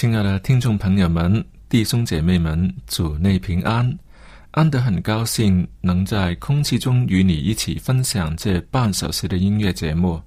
[0.00, 3.98] 亲爱的听众朋友们、弟兄姐妹们，主内平安！
[4.52, 10.18] 安德很高兴能在空气中与你一起分享这半小时的音乐节目。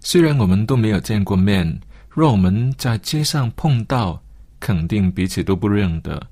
[0.00, 4.18] 虽然我们都没有见过面，若我们在街上碰到，
[4.58, 6.26] 肯定彼此都不认得。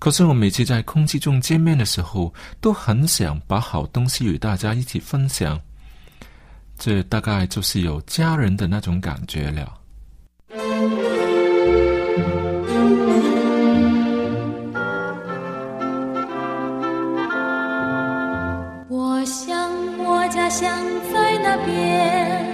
[0.00, 5.56] 可是我每次在空气中见面的时候，都很想把好东西与大家一起分享。
[6.76, 9.77] 这大概就是有家人的那种感觉了。
[18.90, 20.70] 我想我家乡
[21.12, 22.44] 在那边，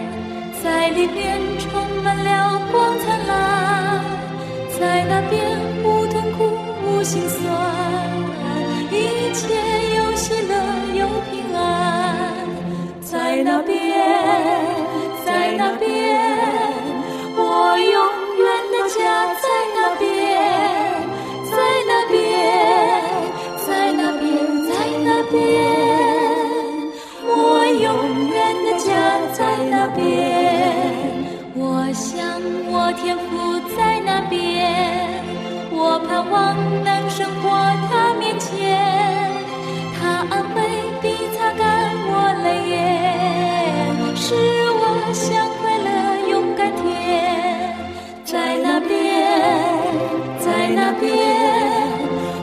[0.62, 1.70] 在里边充
[2.02, 4.02] 满了光灿烂，
[4.78, 6.38] 在那边无痛苦
[6.84, 7.42] 无心酸，
[8.90, 9.54] 一切
[9.96, 10.52] 有喜乐
[10.94, 11.62] 有平安，
[13.00, 13.72] 在那边，
[15.24, 16.13] 在那边，
[36.34, 37.48] 望能胜过
[37.88, 38.50] 他面前，
[39.94, 40.58] 他安慰
[41.00, 41.62] 并擦干
[42.10, 42.12] 我
[42.42, 42.76] 泪眼，
[44.16, 44.34] 使
[44.80, 45.22] 我像
[45.60, 45.88] 快乐
[46.28, 46.82] 勇敢天，
[48.24, 48.90] 在那边，
[50.40, 51.06] 在那边，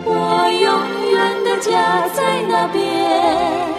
[0.06, 0.10] 我
[0.66, 0.72] 永
[1.12, 3.71] 远的家在那边。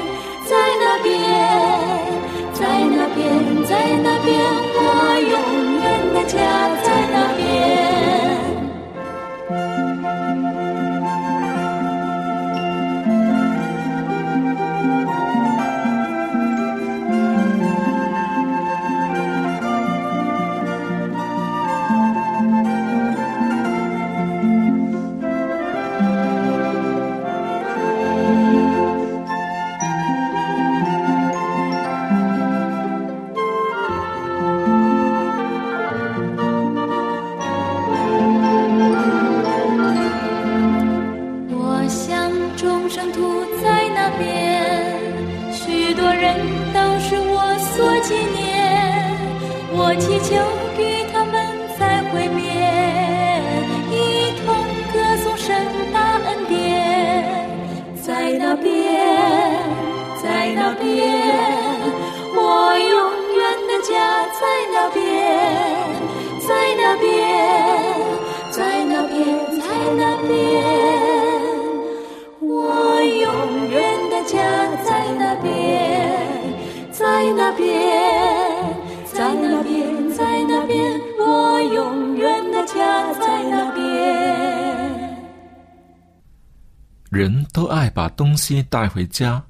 [87.13, 89.45] 人都爱把东西带回家，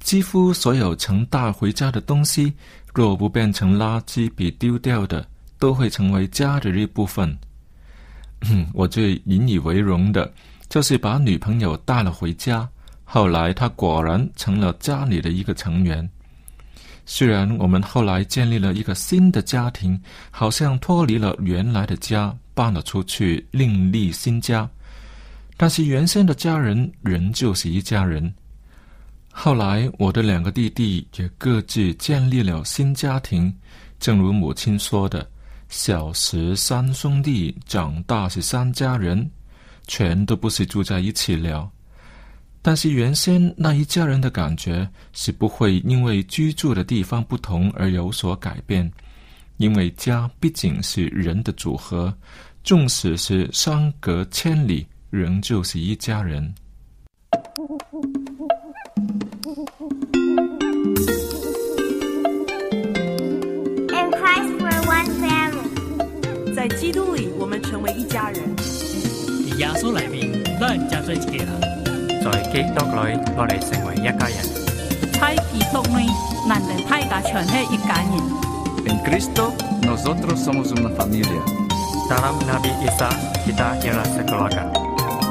[0.00, 2.52] 几乎所有曾带回家的东西，
[2.92, 5.24] 若不变成垃圾比丢掉的，
[5.56, 7.32] 都会成为家的一部分。
[8.74, 10.28] 我最引以为荣的，
[10.68, 12.68] 就是把女朋友带了回家。
[13.04, 16.10] 后来，她果然成了家里的一个成员。
[17.04, 19.96] 虽然我们后来建立了一个新的家庭，
[20.32, 24.68] 好像脱离了原来的家，搬了出去，另立新家，
[25.56, 28.32] 但是原先的家人仍旧是一家人。
[29.30, 33.54] 后来，我的两个弟弟也各自建立了新家庭，
[33.98, 35.28] 正如母亲说的
[35.68, 39.30] ：“小时三兄弟，长大是三家人，
[39.86, 41.70] 全都不是住在一起了。”
[42.62, 48.90] 但是原先那一家人的感觉是不会因为居住的地方不同而有所改变，
[49.58, 52.12] 因为家毕竟是人的组合，
[52.64, 56.54] 纵使是相隔千里，仍旧是一家人。
[63.88, 68.42] In Christ we're one family 在基督里，我们成为一家人。
[69.58, 71.48] 耶稣里面，咱家做一家人。
[72.22, 74.36] 在基督里，我哋成为一家人。
[75.12, 76.10] 在基督里，
[76.48, 78.10] 咱哋大家全系一家人。
[78.86, 81.42] En Cristo, nosotros somos una familia.
[82.08, 83.08] Dalam Nabi Isa,
[83.46, 84.75] kita ialah sekeluarga.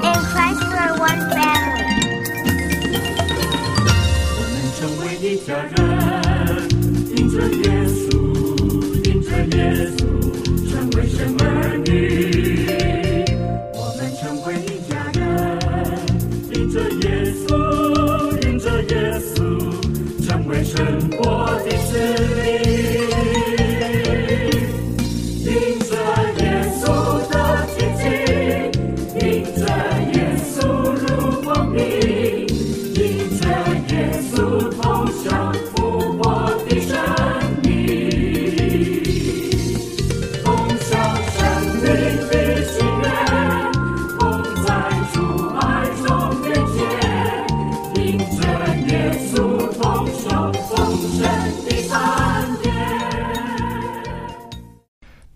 [0.06, 1.66] In Christ we're one family.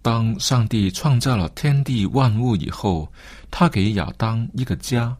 [0.01, 3.12] 当上帝创造了天地万物以后，
[3.51, 5.16] 他给亚当一个家，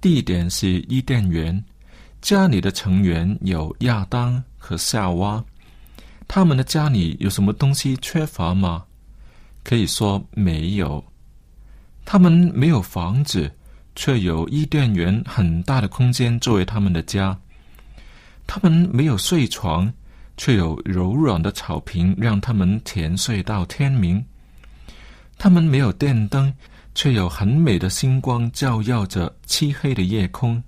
[0.00, 1.64] 地点是伊甸园。
[2.20, 5.42] 家里的成员有亚当和夏娃，
[6.26, 8.84] 他们的家里有什么东西缺乏吗？
[9.62, 11.02] 可以说没有。
[12.04, 13.48] 他们没有房子，
[13.94, 17.38] 却有伊甸园很大的空间作为他们的家。
[18.46, 19.92] 他们没有睡床，
[20.38, 24.24] 却有柔软的草坪让他们甜睡到天明。
[25.36, 26.50] 他们没有电灯，
[26.94, 30.62] 却有很美的星光照耀着漆黑的夜空。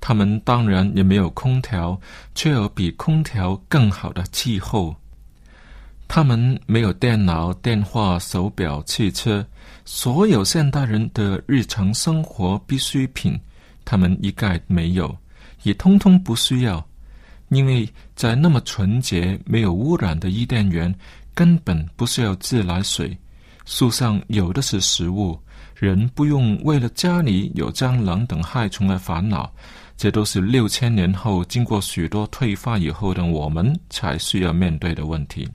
[0.00, 1.98] 他们当然也没有空调，
[2.34, 4.94] 却有比空调更好的气候。
[6.06, 9.44] 他们没有电脑、电话、手表、汽车，
[9.86, 13.40] 所有现代人的日常生活必需品，
[13.84, 15.16] 他们一概没有，
[15.62, 16.86] 也通通不需要，
[17.48, 20.92] 因为在那么纯洁、没有污染的伊甸园，
[21.34, 23.16] 根本不需要自来水，
[23.64, 25.38] 树上有的是食物，
[25.76, 29.52] 人不用为了家里有蟑螂等害虫而烦恼。
[29.96, 35.48] 这都是六千年后经过许多退化以后的我们才需要面对的问题。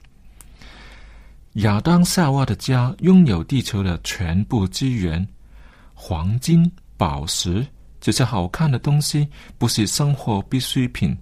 [1.54, 5.26] 亚当夏娃的家拥有地球的全部资源，
[5.92, 7.66] 黄金、宝石
[8.00, 9.28] 这些好看的东西
[9.58, 11.14] 不是生活必需品，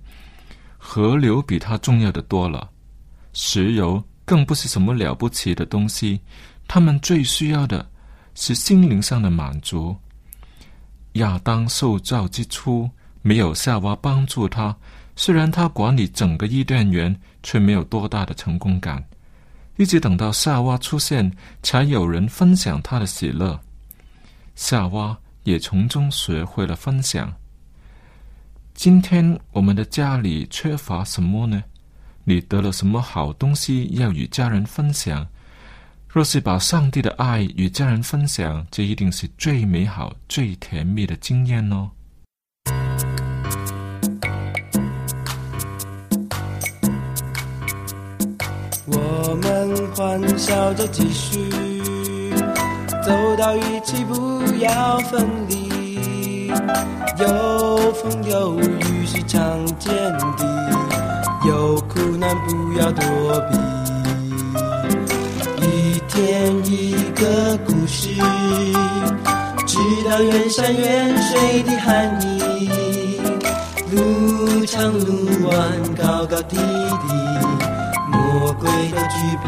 [0.79, 2.71] 河流比它重要的多了，
[3.35, 6.19] 石油更不是什么了不起的东西，
[6.67, 7.87] 他们最需要的
[8.35, 9.95] 是心灵上的满足。
[11.15, 12.89] 亚当受造之初。
[13.21, 14.75] 没有夏娃帮助他，
[15.17, 19.05] 虽然他管理整个伊甸园，却没有多大的成功感。
[19.77, 21.31] 一直等到夏娃出现，
[21.63, 23.61] 才有人分享他的喜乐。
[24.55, 27.31] 夏娃也从中学会了分享。
[28.79, 31.65] 今天我们的家里缺乏什么呢？
[32.23, 35.27] 你得了什么好东西要与家人分享？
[36.07, 41.91] 若是把上帝的爱与家人分享，这一定是最美好、最甜蜜的经验哦。
[48.87, 51.51] 我们欢笑着继续
[53.05, 54.15] 走到一起，不
[54.61, 55.68] 要分离。
[56.49, 60.25] 有风有雨是常见的，
[61.47, 63.05] 有苦难不要躲
[63.51, 63.59] 避。
[65.67, 68.09] 一天一个故事，
[69.67, 69.79] 知
[70.09, 73.21] 道远山远水的含义。
[73.91, 75.57] 路长路弯，
[75.97, 77.07] 高高低低。
[78.11, 79.47] 魔鬼都惧怕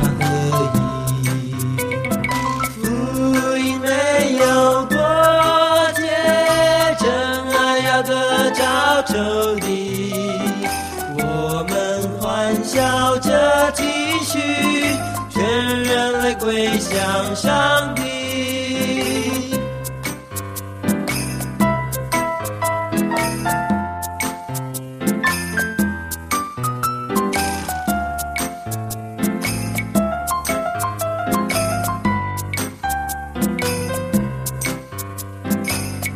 [17.11, 18.03] 归向上帝。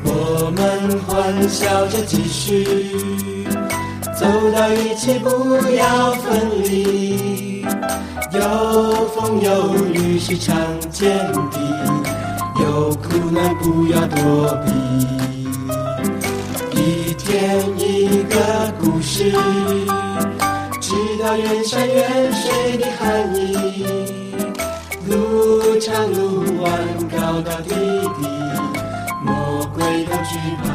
[0.05, 3.47] 我们欢笑着继续，
[4.15, 5.29] 走到一起，不
[5.75, 7.14] 要分离。
[8.35, 10.57] 有风有雨是常
[10.91, 11.59] 见的，
[12.61, 14.73] 有苦难不要躲避。
[16.73, 19.31] 一天一个故事，
[20.81, 23.55] 知道远山远水的含义。
[25.07, 26.73] 路长路弯
[27.11, 28.27] 高高低低，
[29.25, 30.74] 魔鬼都惧怕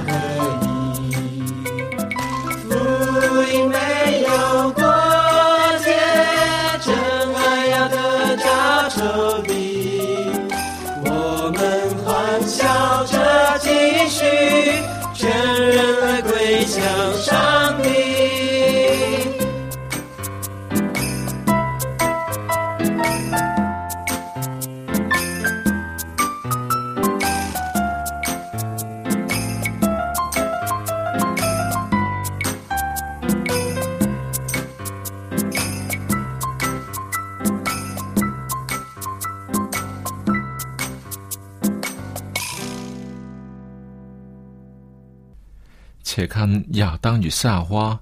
[46.19, 47.97] 且看亚当与夏娃，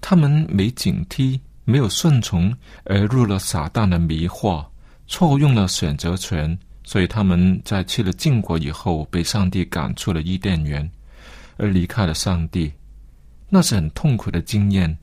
[0.00, 2.50] 他们没警惕，没有顺从，
[2.84, 4.64] 而入了撒旦的迷惑，
[5.06, 10.90] 错用了选择权，所以他们在吃了禁果以后，被上帝赶出了伊甸园，
[11.58, 12.72] 而离开了上帝。
[13.50, 14.96] 那是很痛苦的经验，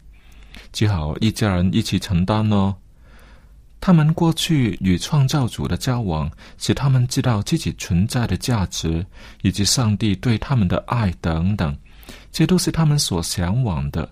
[0.74, 2.76] 只好一家人一起承担哦。
[3.80, 9.06] 他们过去与创造主的交往，使他们知道自己存在的价值，
[9.44, 11.78] 以及上帝对他们的爱等等。
[12.36, 14.12] 这都是他们所向往的，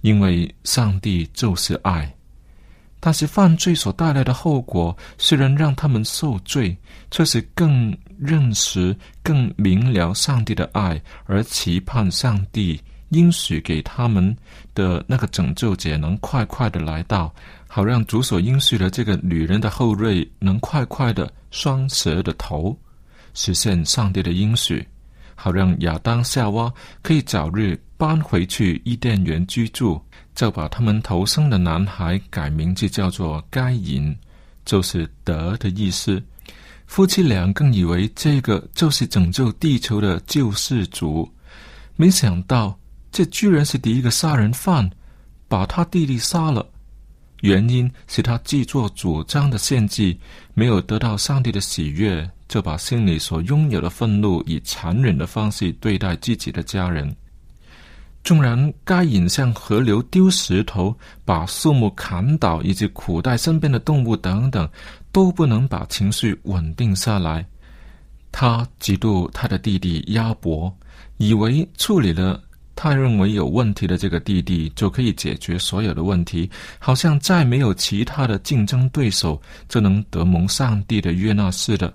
[0.00, 2.10] 因为上帝就是爱。
[2.98, 6.74] 但是犯罪所带来的后果，虽然让他们受罪，
[7.10, 12.80] 却是更认识、更明了上帝的爱，而期盼上帝
[13.10, 14.34] 应许给他们
[14.74, 17.30] 的那个拯救者能快快的来到，
[17.68, 22.74] 好让主所应许的这个女人的后裔能快快的双蛇的头，
[23.34, 24.88] 实现上帝的应许。
[25.42, 26.72] 好让亚当、夏娃
[27.02, 30.00] 可以早日搬回去伊甸园居住，
[30.36, 34.16] 就把他们投生的男孩改名字叫做该隐，
[34.64, 36.22] 就是德的意思。
[36.86, 41.28] 夫妻俩更以为这个就是拯救地球的救世主，
[41.96, 42.78] 没想到
[43.10, 44.88] 这居然是第一个杀人犯，
[45.48, 46.64] 把他弟弟杀了。
[47.40, 50.16] 原因是他自作主张的献祭
[50.54, 52.30] 没有得到上帝的喜悦。
[52.52, 57.10] 就把心里所拥有的愤怒以残忍的方式对待自己的家人。
[58.22, 60.94] 纵然该隐向河流丢石头，
[61.24, 64.68] 把树木砍倒，以及苦待身边的动物等等，
[65.10, 67.42] 都不能把情绪稳定下来。
[68.30, 70.70] 他嫉妒他的弟弟亚伯，
[71.16, 72.38] 以为处理了
[72.76, 79.40] 他认为有问题的这个弟弟，就可以解决所有的问题，好像再没有其他的竞争对手，
[79.70, 81.90] 就能得蒙上帝的悦纳似的。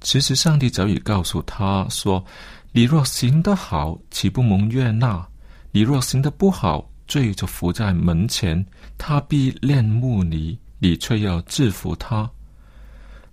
[0.00, 2.24] 其实，上帝早已告诉他说
[2.72, 5.26] ：“你若行得好，岂不蒙悦纳？
[5.72, 8.64] 你若行得不好，罪就伏在门前，
[8.96, 12.30] 他必恋慕你，你却要制服他。”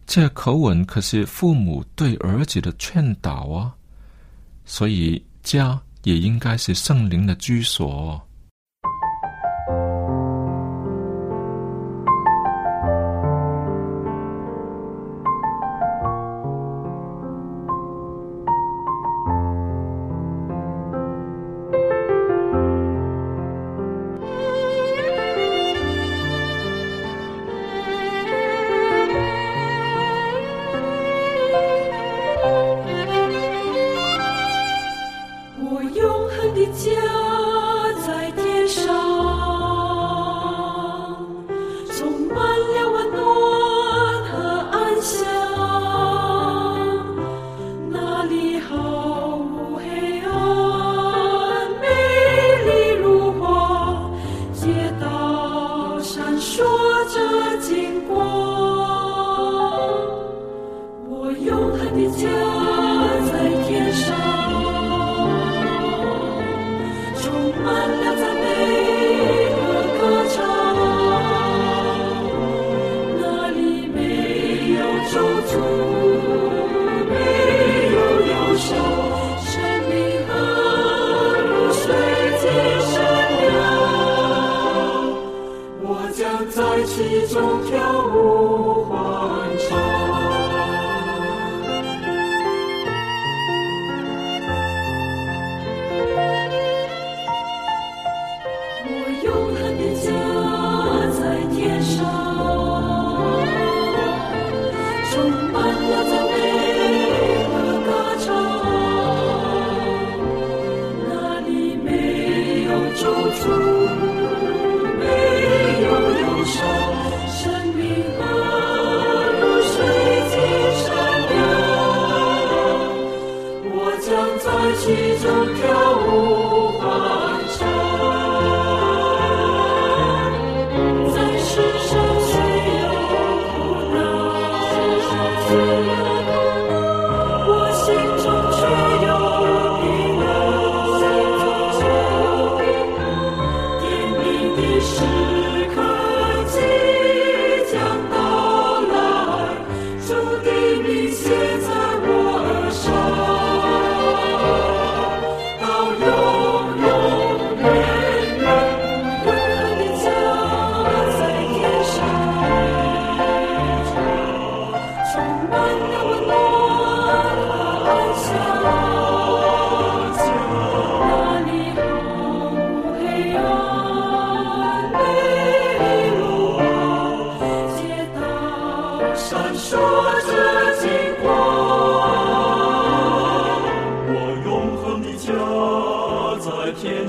[0.07, 3.73] 这口吻可是父母对儿子的劝导啊！
[4.65, 8.21] 所以，家也应该是圣灵的居所。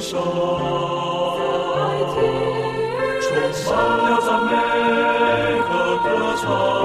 [0.07, 0.23] 上，
[3.53, 4.53] 充满了赞美
[5.63, 5.69] 和
[6.05, 6.07] 歌
[6.41, 6.76] 唱。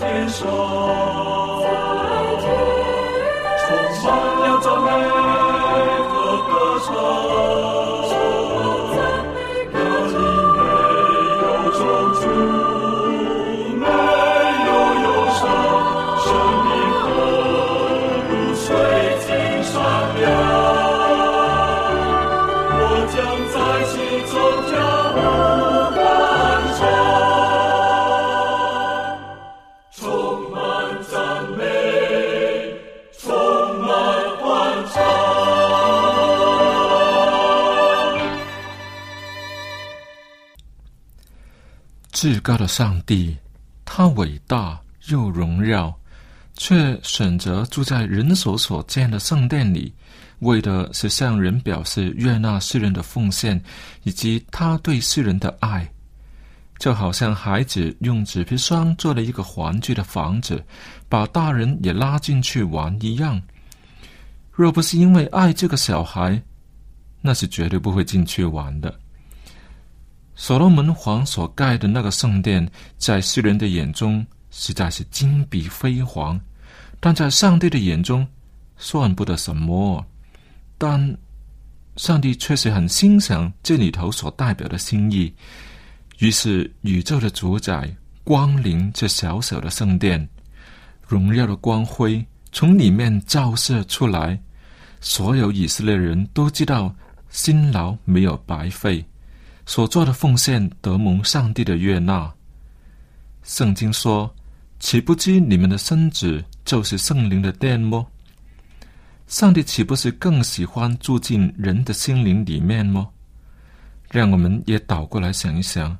[0.00, 0.48] 天上，充
[4.02, 4.08] 满
[4.40, 4.88] 了赞美
[6.08, 6.12] 和
[6.48, 6.50] 歌
[6.86, 6.88] 唱。
[42.20, 43.34] 至高的上帝，
[43.82, 45.90] 他伟大又荣耀，
[46.52, 49.90] 却选择住在人手所建的圣殿里，
[50.40, 53.58] 为的是向人表示悦纳世人的奉献，
[54.02, 55.90] 以及他对世人的爱。
[56.78, 60.62] 就好像孩子用纸皮箱做了一个玩具的房子，
[61.08, 63.40] 把大人也拉进去玩一样。
[64.52, 66.38] 若不是因为爱这个小孩，
[67.22, 68.94] 那是绝对不会进去玩的。
[70.40, 76.40] 所罗门王所盖的那个圣殿，在世人的眼中实在是金碧辉煌，
[76.98, 78.26] 但在上帝的眼中
[78.78, 80.02] 算不得什么。
[80.78, 81.14] 但
[81.96, 85.30] 上帝确实很欣赏这里头所代表的心意，
[86.20, 90.26] 于是宇宙的主宰光临这小小的圣殿，
[91.06, 94.40] 荣耀的光辉从里面照射出来，
[95.02, 96.96] 所有以色列人都知道
[97.28, 99.04] 辛劳没有白费。
[99.70, 102.28] 所做的奉献得蒙上帝的悦纳。
[103.44, 104.28] 圣经说
[104.80, 108.04] ：“岂不知你们的身子就是圣灵的殿么？”
[109.28, 113.08] 上帝岂不是更喜欢住进人的心灵里面么？
[114.10, 115.96] 让我们也倒过来想一想：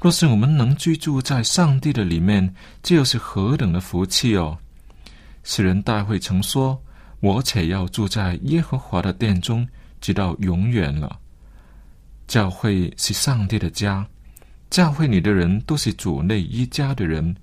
[0.00, 4.58] 若是我们能居住在上帝的里面，这又是何等的福气哦！
[5.44, 6.76] 诗人大会曾说
[7.22, 9.64] ：“我且要住在耶和华的殿中，
[10.00, 11.20] 直到永远了。”
[12.26, 14.06] 教会是上帝的家，
[14.70, 17.34] 教会里的人都是主内一家的人。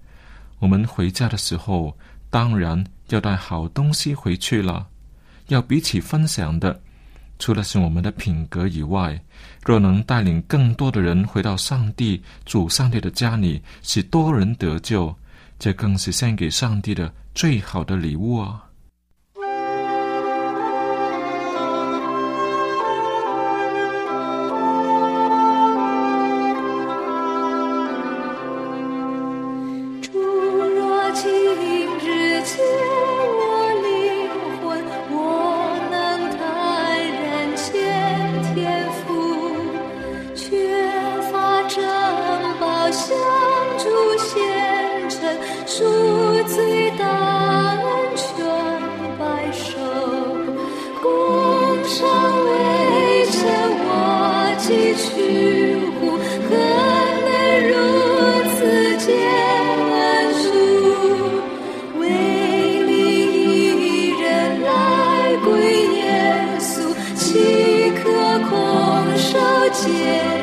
[0.59, 1.95] 我们回家的时候，
[2.29, 4.87] 当然要带好东西回去了，
[5.47, 6.81] 要彼此分享的。
[7.37, 9.17] 除了是我们的品格以外，
[9.63, 15.15] 若能带领更多的人回到上帝主上帝的家里，使多人得救，
[15.57, 18.68] 这更是献给上帝的最好的礼物啊！
[69.81, 70.38] 间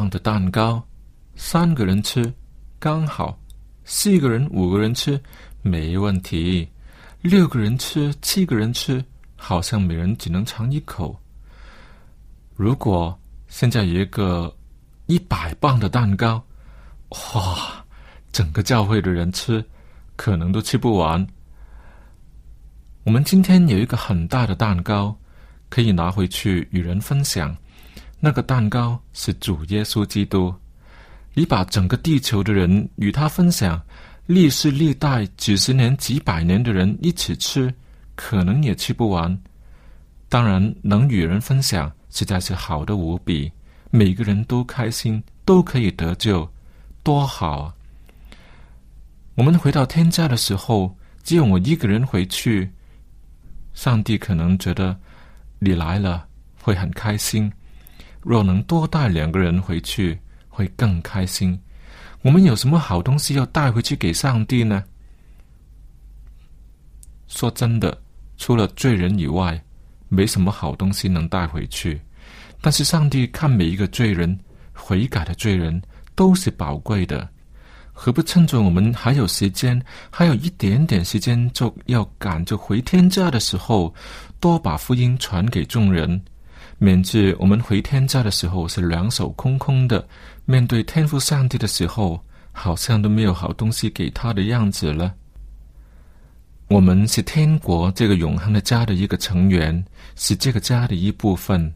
[0.00, 0.82] 磅的蛋糕，
[1.34, 2.32] 三个人吃
[2.78, 3.38] 刚好，
[3.84, 5.20] 四个人、五个人吃
[5.60, 6.66] 没问题，
[7.20, 9.04] 六个人吃、七个人吃，
[9.36, 11.14] 好像每人只能尝一口。
[12.56, 14.50] 如果现在有一个
[15.04, 16.42] 一百磅的蛋糕，
[17.34, 17.84] 哇，
[18.32, 19.62] 整个教会的人吃，
[20.16, 21.26] 可能都吃不完。
[23.04, 25.14] 我们今天有一个很大的蛋糕，
[25.68, 27.54] 可以拿回去与人分享。
[28.22, 30.54] 那个蛋糕是主耶稣基督，
[31.32, 33.80] 你把整个地球的人与他分享，
[34.26, 37.74] 历世历代几十年、几百年的人一起吃，
[38.14, 39.36] 可能也吃不完。
[40.28, 43.50] 当然，能与人分享，实在是好的无比，
[43.90, 46.46] 每个人都开心，都可以得救，
[47.02, 47.74] 多好啊！
[49.34, 52.70] 我们回到天家的时候，只有我一个人回去，
[53.72, 54.94] 上帝可能觉得
[55.58, 56.26] 你来了
[56.60, 57.50] 会很开心。
[58.22, 61.58] 若能多带两个人回去，会更开心。
[62.22, 64.84] 我们有什么好东西要带回去给上帝呢？
[67.28, 67.96] 说真的，
[68.36, 69.62] 除了罪人以外，
[70.08, 72.00] 没什么好东西能带回去。
[72.60, 74.38] 但是上帝看每一个罪人、
[74.74, 75.80] 悔改的罪人
[76.14, 77.26] 都是宝贵的，
[77.92, 79.80] 何不趁着我们还有时间，
[80.10, 83.94] 还有一点点时间，就要赶着回天家的时候，
[84.40, 86.22] 多把福音传给众人？
[86.82, 90.08] 免至我们回天家的时候是两手空空的，
[90.46, 92.18] 面对天父上帝的时候，
[92.52, 95.14] 好像都没有好东西给他的样子了。
[96.68, 99.84] 我们是天国这个永恒的家的一个成员，
[100.16, 101.70] 是这个家的一部分。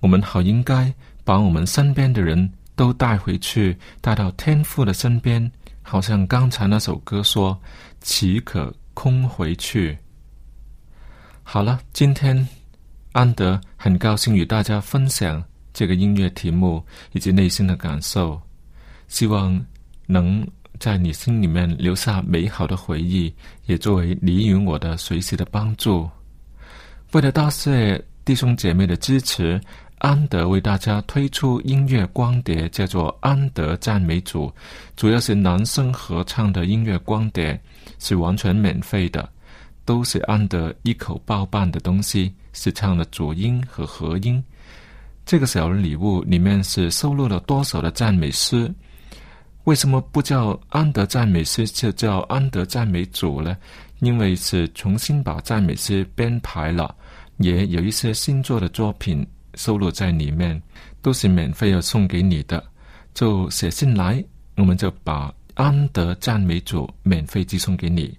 [0.00, 0.92] 我们好应该
[1.24, 7.58] 把我们身边的人都带回去，带到天父的身边，好像刚才那首歌说
[8.02, 9.96] ：“岂可空回去？”
[11.42, 12.46] 好了，今天。
[13.14, 15.40] 安德很高兴与大家分享
[15.72, 18.42] 这个音乐题目以及内心的感受，
[19.06, 19.64] 希望
[20.04, 20.44] 能
[20.80, 23.32] 在你心里面留下美好的回忆，
[23.66, 26.10] 也作为你与我的随时的帮助。
[27.12, 29.60] 为了答谢弟兄姐妹的支持，
[29.98, 34.48] 安德为大家推出音乐光碟，叫做《安德赞美组》，
[34.96, 37.62] 主要是男声合唱的音乐光碟，
[38.00, 39.30] 是完全免费的，
[39.84, 42.34] 都是安德一口包办的东西。
[42.56, 44.40] 是唱的主音和和音，
[45.26, 48.72] 这个小礼物里面是收录了多少的赞美诗？
[49.64, 53.56] 为什么不叫安德赞美诗，就叫安德赞美主呢？
[53.98, 56.94] 因为是重新把赞美诗编排了，
[57.38, 60.62] 也有一些新作的作品收录在里面，
[61.02, 62.62] 都是免费要送给你的。
[63.14, 64.24] 就写信来，
[64.56, 68.16] 我们就把安德赞美主免费寄送给你。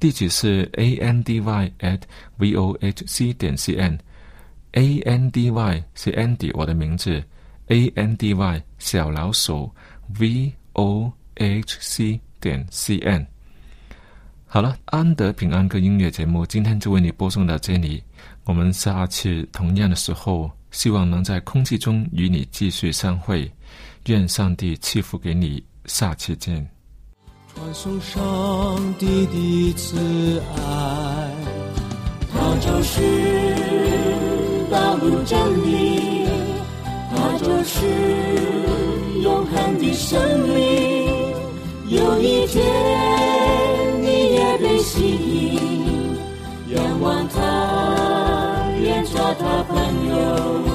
[0.00, 2.00] 地址是 a n d y at
[2.38, 7.22] v o h c 点 c n，a n d y 是 Andy 我的名字
[7.66, 9.70] ，a n d y 小老鼠
[10.18, 13.26] v o h c 点 c n。
[14.46, 18.02] 好了，安德平安歌音乐节目今天就为你播送到这里，
[18.44, 23.52] 我们下次同样的时候，希望能在空气中与你继续相会，
[24.06, 26.79] 愿上帝赐福给你，下期见。
[27.54, 31.34] 传送上帝的慈爱，
[32.32, 33.00] 他就是
[34.70, 36.26] 道路真理，
[37.10, 37.86] 他就是
[39.22, 41.10] 永恒的生命。
[41.88, 42.64] 有一天
[44.00, 45.60] 你也被吸引，
[46.74, 50.69] 仰望他，愿做他朋友。